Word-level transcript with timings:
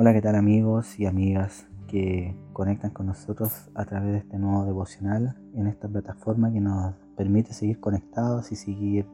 Hola, 0.00 0.12
¿qué 0.12 0.22
tal 0.22 0.36
amigos 0.36 1.00
y 1.00 1.06
amigas 1.06 1.66
que 1.88 2.32
conectan 2.52 2.92
con 2.92 3.06
nosotros 3.06 3.68
a 3.74 3.84
través 3.84 4.12
de 4.12 4.18
este 4.18 4.38
nuevo 4.38 4.64
devocional 4.64 5.34
en 5.56 5.66
esta 5.66 5.88
plataforma 5.88 6.52
que 6.52 6.60
nos 6.60 6.94
permite 7.16 7.52
seguir 7.52 7.80
conectados 7.80 8.52
y 8.52 8.54
seguir 8.54 9.06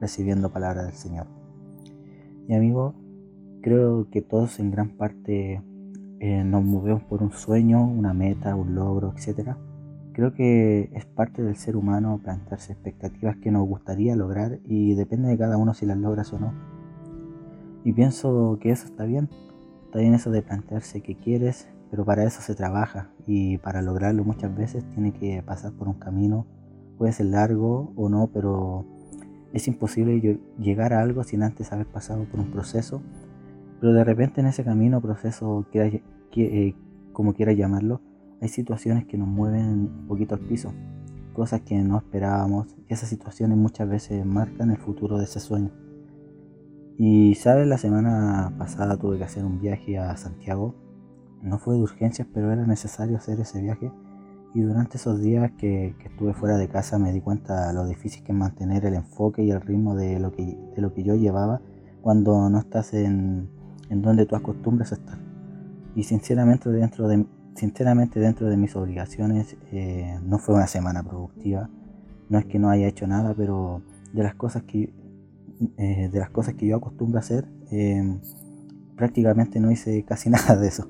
recibiendo 0.00 0.50
palabras 0.50 0.86
del 0.86 0.96
Señor? 0.96 1.28
Y 2.48 2.54
amigo, 2.54 2.96
creo 3.62 4.10
que 4.10 4.20
todos 4.20 4.58
en 4.58 4.72
gran 4.72 4.96
parte 4.96 5.62
eh, 6.18 6.42
nos 6.42 6.64
movemos 6.64 7.04
por 7.04 7.22
un 7.22 7.30
sueño, 7.30 7.80
una 7.86 8.12
meta, 8.12 8.56
un 8.56 8.74
logro, 8.74 9.14
etc. 9.16 9.50
Creo 10.12 10.34
que 10.34 10.90
es 10.92 11.06
parte 11.06 11.44
del 11.44 11.54
ser 11.54 11.76
humano 11.76 12.20
plantearse 12.20 12.72
expectativas 12.72 13.36
que 13.36 13.52
nos 13.52 13.64
gustaría 13.68 14.16
lograr 14.16 14.58
y 14.64 14.94
depende 14.94 15.28
de 15.28 15.38
cada 15.38 15.56
uno 15.56 15.72
si 15.72 15.86
las 15.86 15.98
logras 15.98 16.32
o 16.32 16.40
no. 16.40 16.52
Y 17.84 17.92
pienso 17.92 18.58
que 18.60 18.72
eso 18.72 18.86
está 18.86 19.04
bien 19.04 19.28
Está 19.92 20.00
bien 20.00 20.14
eso 20.14 20.30
de 20.30 20.40
plantearse 20.40 21.02
qué 21.02 21.16
quieres, 21.16 21.68
pero 21.90 22.06
para 22.06 22.24
eso 22.24 22.40
se 22.40 22.54
trabaja 22.54 23.10
y 23.26 23.58
para 23.58 23.82
lograrlo 23.82 24.24
muchas 24.24 24.56
veces 24.56 24.90
tiene 24.94 25.12
que 25.12 25.42
pasar 25.42 25.72
por 25.72 25.86
un 25.86 25.98
camino, 25.98 26.46
puede 26.96 27.12
ser 27.12 27.26
largo 27.26 27.92
o 27.94 28.08
no, 28.08 28.30
pero 28.32 28.86
es 29.52 29.68
imposible 29.68 30.40
llegar 30.58 30.94
a 30.94 31.02
algo 31.02 31.22
sin 31.24 31.42
antes 31.42 31.74
haber 31.74 31.84
pasado 31.84 32.24
por 32.24 32.40
un 32.40 32.50
proceso, 32.50 33.02
pero 33.82 33.92
de 33.92 34.02
repente 34.02 34.40
en 34.40 34.46
ese 34.46 34.64
camino, 34.64 35.02
proceso, 35.02 35.66
eh, 35.74 36.74
como 37.12 37.34
quiera 37.34 37.52
llamarlo, 37.52 38.00
hay 38.40 38.48
situaciones 38.48 39.04
que 39.04 39.18
nos 39.18 39.28
mueven 39.28 39.90
un 40.00 40.06
poquito 40.08 40.34
al 40.36 40.40
piso, 40.40 40.72
cosas 41.34 41.60
que 41.60 41.76
no 41.82 41.98
esperábamos 41.98 42.74
y 42.88 42.94
esas 42.94 43.10
situaciones 43.10 43.58
muchas 43.58 43.90
veces 43.90 44.24
marcan 44.24 44.70
el 44.70 44.78
futuro 44.78 45.18
de 45.18 45.24
ese 45.24 45.38
sueño. 45.38 45.70
Y 47.04 47.34
sabes, 47.34 47.66
la 47.66 47.78
semana 47.78 48.54
pasada 48.56 48.96
tuve 48.96 49.18
que 49.18 49.24
hacer 49.24 49.44
un 49.44 49.60
viaje 49.60 49.98
a 49.98 50.16
Santiago. 50.16 50.76
No 51.42 51.58
fue 51.58 51.74
de 51.74 51.80
urgencias, 51.80 52.28
pero 52.32 52.52
era 52.52 52.64
necesario 52.64 53.16
hacer 53.16 53.40
ese 53.40 53.60
viaje. 53.60 53.90
Y 54.54 54.60
durante 54.60 54.98
esos 54.98 55.20
días 55.20 55.50
que, 55.58 55.96
estuve 56.04 56.32
fuera 56.32 56.56
de 56.58 56.68
casa 56.68 57.00
me 57.00 57.12
di 57.12 57.20
cuenta 57.20 57.66
de 57.66 57.74
lo 57.74 57.86
difícil 57.86 58.22
que 58.22 58.30
es 58.30 58.38
mantener 58.38 58.84
el 58.84 58.94
enfoque 58.94 59.42
y 59.42 59.50
el 59.50 59.60
ritmo 59.60 59.96
de 59.96 60.20
lo 60.20 60.30
que, 60.30 60.44
de 60.44 60.80
lo 60.80 60.94
que 60.94 61.02
yo 61.02 61.16
llevaba 61.16 61.60
cuando 62.02 62.48
no 62.48 62.60
estás 62.60 62.94
en, 62.94 63.50
en 63.90 64.00
donde 64.00 64.24
tú 64.24 64.36
acostumbras 64.36 64.92
a 64.92 64.94
estar. 64.94 65.18
Y 65.96 66.04
sinceramente 66.04 66.70
dentro 66.70 67.08
de, 67.08 67.26
sinceramente 67.56 68.20
dentro 68.20 68.48
de 68.48 68.56
mis 68.56 68.76
obligaciones 68.76 69.56
eh, 69.72 70.20
no 70.24 70.38
fue 70.38 70.54
una 70.54 70.68
semana 70.68 71.02
productiva. 71.02 71.68
No 72.28 72.38
es 72.38 72.44
que 72.44 72.60
no 72.60 72.70
haya 72.70 72.86
hecho 72.86 73.08
nada, 73.08 73.34
pero 73.36 73.82
de 74.12 74.22
las 74.22 74.36
cosas 74.36 74.62
que 74.62 75.01
eh, 75.76 76.08
de 76.12 76.18
las 76.18 76.30
cosas 76.30 76.54
que 76.54 76.66
yo 76.66 76.76
acostumbro 76.76 77.18
a 77.18 77.20
hacer, 77.20 77.46
em, 77.70 78.20
prácticamente 78.96 79.60
no 79.60 79.70
hice 79.70 80.04
casi 80.08 80.30
nada 80.30 80.56
de 80.56 80.68
eso. 80.68 80.88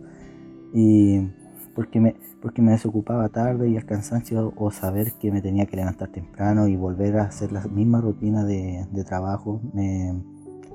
Y 0.72 1.28
porque 1.74 2.00
me, 2.00 2.16
porque 2.40 2.60
me 2.60 2.72
desocupaba 2.72 3.28
tarde 3.28 3.68
y 3.68 3.76
el 3.76 3.86
cansancio 3.86 4.52
o 4.56 4.70
saber 4.70 5.12
que 5.12 5.30
me 5.30 5.40
tenía 5.40 5.66
que 5.66 5.76
levantar 5.76 6.08
temprano 6.08 6.66
y 6.66 6.76
volver 6.76 7.18
a 7.18 7.24
hacer 7.24 7.52
la 7.52 7.62
misma 7.62 8.00
rutina 8.00 8.44
de, 8.44 8.86
trabajo 9.06 9.60
me, 9.72 10.12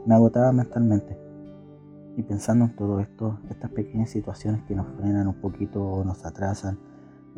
agotaba 0.10 0.52
mentalmente. 0.52 1.18
Y 2.16 2.24
pensando 2.24 2.66
en 2.66 2.76
todo 2.76 3.00
esto, 3.00 3.40
estas 3.50 3.70
pequeñas 3.72 4.10
situaciones 4.10 4.64
que 4.64 4.74
nos 4.76 4.88
frenan 4.98 5.28
un 5.28 5.36
poquito 5.36 5.84
o 5.84 6.04
nos 6.04 6.26
atrasan, 6.26 6.80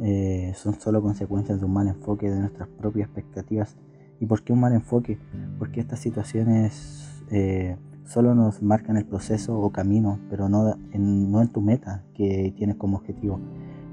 eh, 0.01 0.53
son 0.55 0.79
solo 0.79 1.01
consecuencias 1.01 1.59
de 1.59 1.65
un 1.65 1.73
mal 1.73 1.87
enfoque 1.89 2.29
de 2.29 2.39
nuestras 2.39 2.69
propias 2.69 3.07
expectativas 3.09 3.75
¿Y 4.19 4.25
por 4.25 4.43
qué 4.43 4.53
un 4.53 4.59
mal 4.59 4.73
enfoque? 4.73 5.17
Porque 5.57 5.79
estas 5.79 5.99
situaciones 5.99 7.23
eh, 7.31 7.77
solo 8.05 8.35
nos 8.35 8.61
marcan 8.61 8.97
el 8.97 9.05
proceso 9.05 9.59
o 9.59 9.71
camino, 9.71 10.19
pero 10.29 10.49
no 10.49 10.75
en, 10.91 11.31
no 11.31 11.41
en 11.41 11.49
tu 11.49 11.61
meta 11.61 12.03
que 12.13 12.53
tienes 12.57 12.75
como 12.75 12.97
objetivo. 12.97 13.39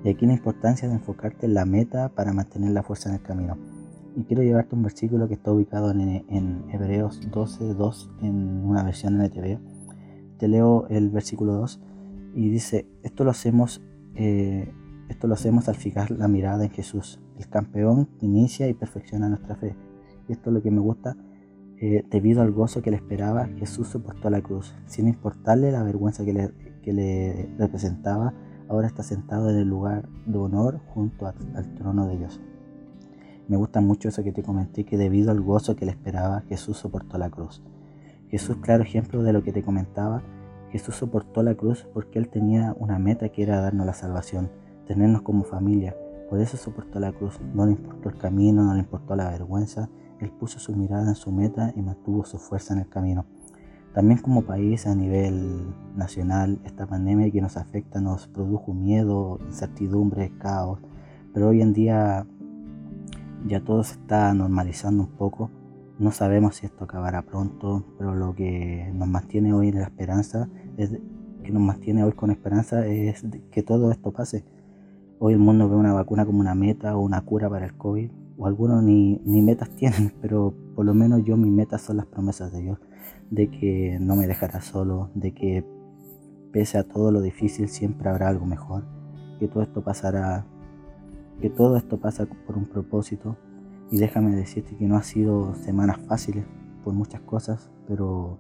Y 0.05 0.09
aquí 0.09 0.27
la 0.27 0.33
importancia 0.33 0.89
de 0.89 0.95
enfocarte 0.95 1.47
en 1.47 1.55
la 1.55 1.65
meta 1.65 2.09
para 2.09 2.33
mantener 2.33 2.73
la 2.73 2.83
fuerza 2.83 3.09
en 3.09 3.17
el 3.17 3.23
camino. 3.23 3.57
Y 4.17 4.25
quiero 4.25 4.43
llevarte 4.43 4.75
un 4.75 4.83
versículo 4.83 5.29
que 5.29 5.35
está 5.35 5.53
ubicado 5.53 5.91
en, 5.91 6.25
en 6.29 6.65
Hebreos 6.73 7.21
12, 7.31 7.75
2 7.75 8.11
en 8.23 8.65
una 8.65 8.83
versión 8.83 9.21
NTV. 9.21 9.59
Te 10.39 10.49
leo 10.49 10.87
el 10.89 11.11
versículo 11.11 11.53
2 11.55 11.81
y 12.35 12.49
dice, 12.49 12.87
esto 13.03 13.25
lo 13.25 13.31
hacemos, 13.31 13.83
eh, 14.15 14.73
esto 15.09 15.29
lo 15.29 15.35
hacemos 15.35 15.69
al 15.69 15.77
fijar 15.77 16.11
la 16.11 16.29
mirada 16.29 16.65
en 16.65 16.71
Jesús, 16.71 17.21
el 17.39 17.49
campeón 17.49 18.09
que 18.19 18.27
inicia 18.27 18.69
y 18.69 18.75
perfecciona 18.75 19.29
nuestra 19.29 19.57
fe 19.57 19.77
y 20.29 20.33
esto 20.33 20.51
es 20.51 20.55
lo 20.55 20.63
que 20.63 20.71
me 20.71 20.81
gusta, 20.81 21.17
eh, 21.79 22.05
debido 22.11 22.43
al 22.43 22.53
gozo 22.53 22.83
que 22.83 22.91
le 22.91 22.97
esperaba, 22.97 23.47
Jesús 23.59 23.89
soportó 23.89 24.31
la 24.31 24.41
cruz, 24.41 24.75
sin 24.87 25.09
importarle 25.09 25.71
la 25.71 25.83
vergüenza 25.83 26.25
que 26.25 26.33
le, 26.33 26.51
que 26.83 26.93
le 26.93 27.51
representaba, 27.59 28.33
ahora 28.69 28.87
está 28.87 29.03
sentado 29.03 29.51
en 29.51 29.57
el 29.57 29.69
lugar 29.69 30.09
de 30.25 30.39
honor 30.39 30.81
junto 30.95 31.27
al 31.27 31.75
trono 31.75 32.07
de 32.07 32.19
Dios. 32.19 32.41
Me 33.49 33.57
gusta 33.57 33.81
mucho 33.81 34.09
eso 34.09 34.25
que 34.25 34.33
te 34.33 34.43
comenté, 34.43 34.85
que 34.85 34.97
debido 34.97 35.31
al 35.31 35.41
gozo 35.41 35.77
que 35.77 35.85
le 35.85 35.93
esperaba, 35.93 36.41
Jesús 36.49 36.79
soportó 36.79 37.17
la 37.17 37.31
cruz. 37.31 37.63
Jesús, 38.29 38.57
claro 38.61 38.83
ejemplo 38.83 39.23
de 39.23 39.33
lo 39.33 39.45
que 39.45 39.53
te 39.53 39.63
comentaba, 39.63 40.23
Jesús 40.71 40.97
soportó 40.97 41.45
la 41.45 41.55
cruz 41.55 41.87
porque 41.95 42.19
Él 42.19 42.29
tenía 42.29 42.75
una 42.79 42.99
meta 42.99 43.29
que 43.29 43.43
era 43.45 43.61
darnos 43.61 43.87
la 43.87 43.95
salvación, 43.95 44.51
tenernos 44.87 45.23
como 45.23 45.45
familia. 45.45 45.95
Por 46.29 46.41
eso 46.41 46.57
soportó 46.57 46.99
la 46.99 47.13
cruz. 47.13 47.39
No 47.55 47.67
le 47.67 47.73
importó 47.73 48.09
el 48.09 48.19
camino, 48.19 48.65
no 48.65 48.75
le 48.75 48.81
importó 48.81 49.15
la 49.15 49.31
vergüenza, 49.31 49.89
él 50.21 50.31
puso 50.31 50.59
su 50.59 50.75
mirada 50.75 51.09
en 51.09 51.15
su 51.15 51.33
meta 51.33 51.73
y 51.77 51.83
mantuvo 51.83 52.25
su 52.25 52.39
fuerza 52.39 52.75
en 52.75 52.81
el 52.81 52.89
camino. 52.89 53.27
También 53.93 54.21
como 54.21 54.43
país 54.43 54.87
a 54.87 54.95
nivel 54.95 55.75
nacional, 55.97 56.61
esta 56.65 56.87
pandemia 56.87 57.31
que 57.31 57.41
nos 57.41 57.57
afecta 57.57 58.01
nos 58.01 58.27
produjo 58.27 58.75
miedo, 58.75 59.39
incertidumbre, 59.47 60.33
caos, 60.39 60.81
pero 61.33 61.49
hoy 61.49 61.63
en 61.63 61.73
día 61.73 62.27
ya 63.47 63.65
todo 63.65 63.83
se 63.85 63.95
está 63.95 64.35
normalizando 64.35 65.05
un 65.05 65.11
poco. 65.11 65.51
No 65.99 66.11
sabemos 66.11 66.57
si 66.57 66.67
esto 66.67 66.85
acabará 66.85 67.23
pronto, 67.23 67.85
pero 67.97 68.15
lo 68.15 68.35
que 68.35 68.91
nos 68.95 69.09
mantiene 69.09 69.55
hoy 69.55 69.69
en 69.69 69.77
la 69.77 69.85
esperanza 69.85 70.49
es 70.77 70.99
que 71.43 71.51
nos 71.53 71.63
mantiene 71.63 72.05
hoy 72.05 72.13
con 72.13 72.31
esperanza 72.31 72.87
es 72.87 73.25
que 73.51 73.63
todo 73.63 73.93
esto 73.93 74.13
pase. 74.13 74.45
Hoy 75.19 75.33
el 75.33 75.39
mundo 75.39 75.71
ve 75.71 75.77
una 75.77 75.95
vacuna 75.95 76.27
como 76.27 76.41
una 76.41 76.55
meta 76.55 76.97
o 76.97 77.01
una 77.01 77.23
cura 77.23 77.49
para 77.49 77.65
el 77.65 77.75
COVID, 77.79 78.11
o 78.39 78.47
algunos 78.47 78.83
ni, 78.83 79.21
metas 79.25 79.71
tienen, 79.71 80.13
pero 80.21 80.55
por 80.75 80.85
lo 80.85 80.95
menos 80.95 81.25
yo 81.25 81.37
mis 81.37 81.53
metas 81.53 81.83
son 81.83 81.99
las 81.99 82.07
promesas 82.07 82.53
de 82.53 82.61
Dios, 82.61 82.79
de 83.31 83.51
que 83.51 83.99
no 84.01 84.17
me 84.17 84.27
dejará 84.27 84.61
solo, 84.61 85.11
de 85.15 85.33
que 85.33 85.65
pese 86.53 86.79
a 86.79 86.85
todo 86.85 87.11
lo 87.11 87.21
difícil 87.21 87.69
siempre 87.69 88.09
habrá 88.09 88.29
algo 88.29 88.47
mejor, 88.47 88.85
que 89.39 89.49
todo 89.49 89.63
esto 89.63 89.83
pasará, 89.83 90.47
que 91.41 91.51
todo 91.51 91.77
esto 91.77 91.99
pasa 91.99 92.27
por 92.47 92.57
un 92.57 92.67
propósito 92.67 93.37
y 93.91 93.99
déjame 93.99 94.35
decirte 94.35 94.77
que 94.77 94.87
no 94.87 94.97
ha 94.97 95.03
sido 95.03 95.55
semanas 95.57 95.99
fáciles 96.07 96.45
por 96.83 96.95
muchas 96.95 97.21
cosas, 97.23 97.71
pero 97.87 98.39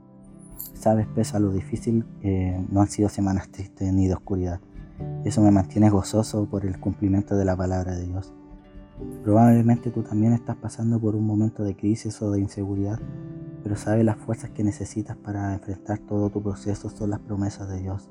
sabes, 0.74 1.06
pese 1.08 1.36
a 1.36 1.40
lo 1.40 1.52
difícil, 1.52 2.04
eh, 2.22 2.64
no 2.70 2.80
han 2.80 2.88
sido 2.88 3.08
semanas 3.08 3.50
tristes 3.50 3.92
ni 3.92 4.06
de 4.06 4.14
oscuridad. 4.14 4.60
Eso 5.24 5.42
me 5.42 5.50
mantiene 5.50 5.90
gozoso 5.90 6.46
por 6.46 6.64
el 6.64 6.80
cumplimiento 6.80 7.36
de 7.36 7.44
la 7.44 7.56
palabra 7.56 7.94
de 7.94 8.06
Dios. 8.06 8.32
Probablemente 9.22 9.90
tú 9.90 10.02
también 10.02 10.32
estás 10.32 10.56
pasando 10.56 11.00
por 11.00 11.16
un 11.16 11.26
momento 11.26 11.64
de 11.64 11.76
crisis 11.76 12.20
o 12.22 12.30
de 12.30 12.40
inseguridad, 12.40 12.98
pero 13.62 13.76
sabes 13.76 14.04
las 14.04 14.16
fuerzas 14.16 14.50
que 14.50 14.64
necesitas 14.64 15.16
para 15.16 15.54
enfrentar 15.54 15.98
todo 15.98 16.30
tu 16.30 16.42
proceso 16.42 16.88
son 16.88 17.10
las 17.10 17.20
promesas 17.20 17.68
de 17.68 17.80
Dios. 17.80 18.10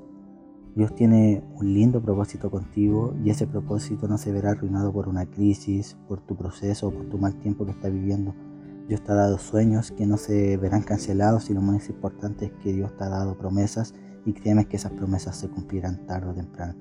Dios 0.76 0.94
tiene 0.94 1.42
un 1.54 1.72
lindo 1.72 2.02
propósito 2.02 2.50
contigo 2.50 3.14
y 3.24 3.30
ese 3.30 3.46
propósito 3.46 4.06
no 4.08 4.18
se 4.18 4.30
verá 4.30 4.50
arruinado 4.50 4.92
por 4.92 5.08
una 5.08 5.24
crisis, 5.24 5.96
por 6.06 6.20
tu 6.20 6.36
proceso 6.36 6.88
o 6.88 6.90
por 6.90 7.06
tu 7.08 7.16
mal 7.16 7.34
tiempo 7.40 7.64
que 7.64 7.72
estás 7.72 7.90
viviendo. 7.90 8.34
Dios 8.86 9.02
te 9.02 9.10
ha 9.10 9.14
dado 9.14 9.38
sueños 9.38 9.90
que 9.90 10.06
no 10.06 10.18
se 10.18 10.58
verán 10.58 10.82
cancelados 10.82 11.48
y 11.48 11.54
lo 11.54 11.62
más 11.62 11.88
importante 11.88 12.44
es 12.44 12.52
que 12.62 12.74
Dios 12.74 12.94
te 12.96 13.04
ha 13.04 13.08
dado 13.08 13.38
promesas 13.38 13.94
y 14.26 14.34
créeme 14.34 14.66
que 14.66 14.76
esas 14.76 14.92
promesas 14.92 15.36
se 15.36 15.48
cumplirán 15.48 16.06
tarde 16.06 16.28
o 16.28 16.34
temprano. 16.34 16.74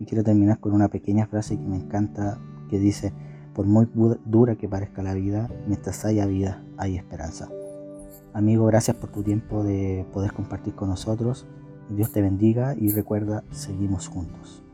Y 0.00 0.06
quiero 0.06 0.24
terminar 0.24 0.58
con 0.58 0.72
una 0.72 0.88
pequeña 0.88 1.26
frase 1.26 1.58
que 1.58 1.66
me 1.66 1.76
encanta 1.76 2.40
que 2.70 2.78
dice, 2.78 3.12
por 3.56 3.64
muy 3.64 3.88
dura 4.26 4.56
que 4.56 4.68
parezca 4.68 5.02
la 5.02 5.14
vida, 5.14 5.48
mientras 5.66 6.04
haya 6.04 6.26
vida, 6.26 6.62
hay 6.76 6.96
esperanza. 6.96 7.48
Amigo, 8.34 8.66
gracias 8.66 8.98
por 8.98 9.08
tu 9.08 9.22
tiempo 9.22 9.64
de 9.64 10.04
poder 10.12 10.34
compartir 10.34 10.74
con 10.74 10.90
nosotros. 10.90 11.46
Dios 11.88 12.12
te 12.12 12.20
bendiga 12.20 12.74
y 12.78 12.90
recuerda, 12.90 13.44
seguimos 13.50 14.08
juntos. 14.08 14.65